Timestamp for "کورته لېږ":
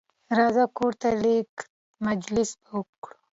0.77-1.51